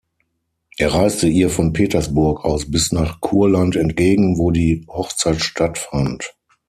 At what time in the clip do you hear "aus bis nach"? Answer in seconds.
2.43-3.21